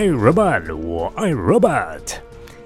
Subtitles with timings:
[0.00, 2.00] 爱 robot，我爱 robot。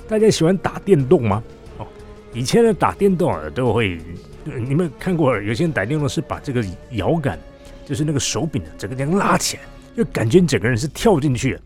[0.07, 1.43] 大家喜欢打电动吗？
[1.79, 1.87] 哦，
[2.33, 3.99] 以前的打电动啊，都会，
[4.45, 7.37] 你们看过有些人打电动是把这个摇杆，
[7.85, 9.65] 就是那个手柄整个这样拉起来，
[9.97, 11.59] 就感觉你整个人是跳进去。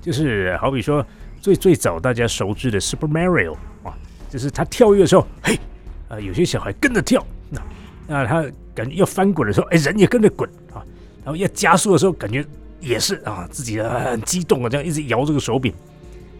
[0.00, 1.06] 就是好比说
[1.40, 3.54] 最最早大家熟知的 Super Mario
[3.84, 3.96] 啊，
[4.28, 5.56] 就是他跳跃的时候，嘿，
[6.08, 7.62] 啊，有些小孩跟着跳，那
[8.08, 10.82] 那他感觉要翻滚的时候，哎，人也跟着滚啊，
[11.24, 12.44] 然后要加速的时候，感觉。
[12.82, 15.72] 也是啊，自己很激动啊，这样一直摇这个手柄。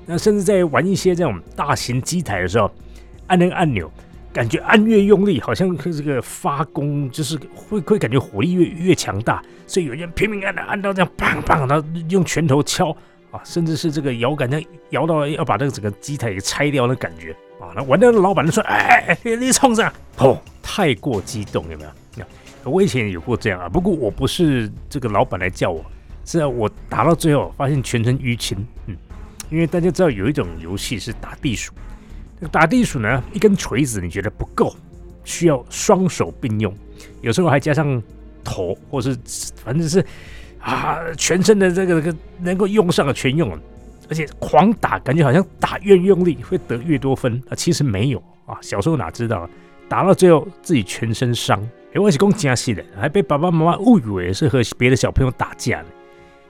[0.05, 2.69] 那甚至在玩一些这种大型机台的时候，
[3.29, 3.91] 按那个按钮，
[4.33, 9.41] 感觉按越用力，好像这个发功就是会会感觉火力越越强大。
[9.67, 12.91] 所以有人拼命按的按到这样砰砰，然后用拳头敲
[13.31, 17.31] 啊，甚至是这个摇杆这样摇到要把这个整个机台给拆掉的感觉
[17.61, 17.71] 啊。
[17.77, 22.25] 那玩的老板就说：“哎哎哎，你冲上！”哦，太过激动有没有？
[22.65, 25.85] 我以前有过这样啊，不过我不是这个老板来叫我。
[26.25, 28.57] 是啊，我打到最后发现全身淤青，
[28.87, 28.97] 嗯，
[29.51, 31.73] 因为大家知道有一种游戏是打地鼠，
[32.51, 34.75] 打地鼠呢，一根锤子你觉得不够，
[35.25, 36.73] 需要双手并用，
[37.21, 38.01] 有时候还加上
[38.45, 39.17] 头，或是
[39.65, 40.05] 反正是
[40.61, 43.59] 啊，全身的这个这个能够用上的全用了，
[44.09, 49.49] 而且狂打，感觉好像打越用力会得越多分啊，其实没有啊，小时候哪知道，
[49.89, 51.61] 打到最后自己全身伤，
[51.95, 55.89] 哎，我是公家系的，还被爸爸妈妈误以为是和别的小朋友打架呢。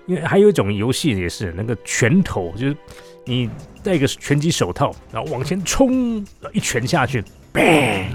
[0.07, 2.77] 因为还有一种游戏也是那个拳头，就是
[3.25, 3.49] 你
[3.83, 7.23] 戴个拳击手套，然后往前冲，一拳下去
[7.53, 8.07] ，bang，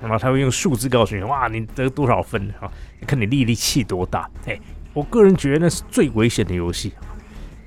[0.00, 2.70] 然后他会用数字告诉你，哇，你得多少分啊？
[3.06, 4.28] 看你力力气多大。
[4.46, 4.58] 哎，
[4.92, 6.92] 我个人觉得那是最危险的游戏。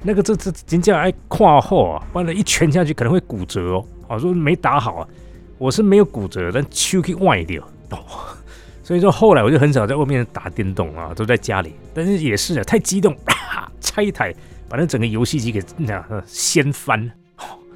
[0.03, 3.85] 那个这这人家爱跨后啊，完了，一拳下去可能会骨折哦。
[4.07, 5.07] 啊，说没打好啊，
[5.57, 7.65] 我是没有骨折，但手可以歪掉。
[8.91, 11.73] 所以说后来我就很少在外面打电动啊，都在家里。
[11.93, 13.15] 但是也是啊，太激动，
[13.79, 14.35] 拆一台
[14.67, 17.09] 把那整个游戏机给那掀翻。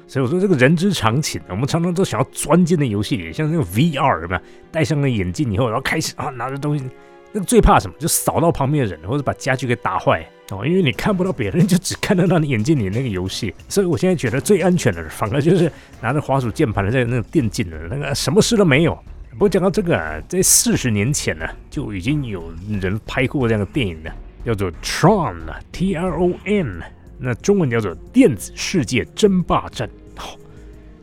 [0.06, 4.38] 所以我说这个人之常情，我们常常都想要钻进那游戏里，像那个 VR 嘛？
[4.70, 6.84] 戴上了眼镜以后，然后开始啊拿着东西，
[7.32, 7.96] 那最怕什么？
[7.98, 10.66] 就扫到旁边的人，或者把家具给打坏哦。
[10.66, 13.54] 因为你看不到别人，就只看得到你眼镜里那个游戏。
[13.70, 15.72] 所以我现在觉得最安全的，反而就是
[16.02, 18.98] 拿着滑鼠键盘的在那个电竞的那个，什么事都没有。
[19.36, 22.42] 不过讲到这个啊，在四十年前呢，就已经有
[22.80, 24.10] 人拍过这样的电影了，
[24.46, 26.80] 叫做《Tron》啊，T R O N，
[27.18, 29.86] 那中文叫做《电子世界争霸战》。
[30.18, 30.38] 好，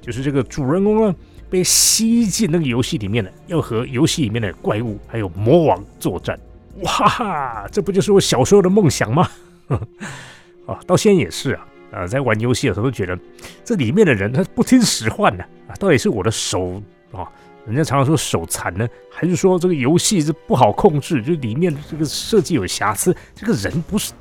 [0.02, 1.16] 就是这个主人公呢
[1.48, 6.36] 被吸进那个游戏里面了，要和游戏里面的怪物还有魔王作战。
[6.82, 9.30] 哇哈，这不就是我小时候的梦想吗？
[10.66, 13.16] 啊，到现在也是啊，啊，在玩游戏的时候都觉得
[13.64, 17.30] 这里面的人他不听使唤呢，啊，到底是我的手啊？
[17.66, 21.22] 人家常常说手残呢，还是说这个游戏是不好控制？
[21.22, 23.16] 就里面的这个设计有瑕疵？
[23.34, 24.12] 这个人不是，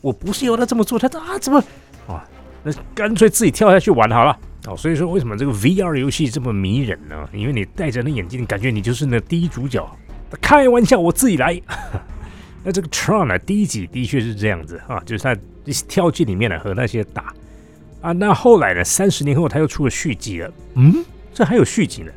[0.00, 1.58] 我不是要他这么做，他啊怎么
[2.06, 2.24] 啊？
[2.62, 4.76] 那干脆自己跳下去玩好了哦。
[4.76, 7.28] 所以说，为什么这个 VR 游戏这么迷人呢？
[7.32, 9.84] 因为你戴着那眼镜，感觉你就是那第一主角。
[10.40, 11.60] 开玩笑，我自己来。
[12.62, 15.36] 那这个 Tron 呢，第一集的确是这样子啊，就是他
[15.88, 17.32] 跳进里面呢和那些打
[18.00, 18.12] 啊。
[18.12, 20.52] 那后来呢，三十年后他又出了续集了。
[20.74, 22.12] 嗯，这还有续集呢？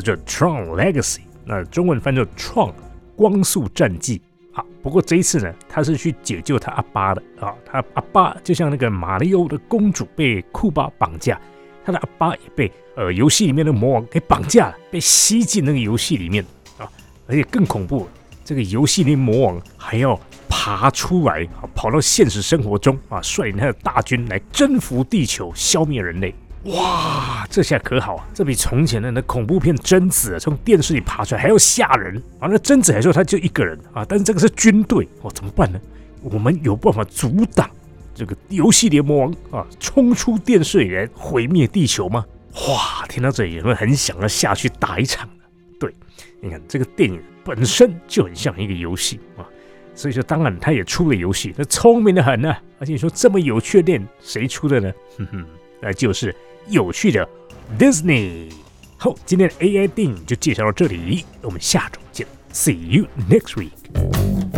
[0.00, 2.72] 叫做《Tron Legacy》，那中文翻作《创
[3.16, 4.20] 光速战记》
[4.58, 4.64] 啊。
[4.82, 7.54] 不过这一次呢，他是去解救他阿爸的啊。
[7.64, 11.40] 他阿爸就像那个马里奥的公主被库巴绑架，
[11.84, 16.44] 他的阿爸也被呃游戏里面的魔王给绑架了，被吸进那个游戏里面
[16.78, 16.88] 啊。
[17.26, 18.08] 而且更恐怖，
[18.44, 20.18] 这个游戏里魔王还要
[20.48, 26.34] 爬出来啊，跑到现实生活中啊，率领他的大军来征服地球，消灭人类。
[26.66, 28.26] 哇，这下可好啊！
[28.34, 32.48] 这比从前的那恐怖片贞子啊从电视里爬出来还要吓人啊！
[32.50, 35.80] 那贞子还说他就一个人啊，但是这个是军队哦，怎么办呢？
[36.22, 37.70] 我们有办法阻挡
[38.14, 42.24] 这个游戏联盟王啊，冲出电视里来毁灭地球吗？
[42.68, 45.28] 哇，听到这里有没有很想要下去打一场
[45.78, 45.94] 对，
[46.40, 49.46] 你看这个电影本身就很像一个游戏啊，
[49.94, 52.52] 所以说当然他也出了游戏，他聪明的很呢。
[52.80, 54.92] 而且你说这么有趣的电影谁出的呢？
[55.16, 55.46] 哼哼，
[55.80, 56.34] 那就是。
[56.68, 57.28] 有趣的
[57.78, 58.50] Disney。
[58.96, 64.55] 好，今天的 AI 电影就介绍到这里，我们下周见，See you next week。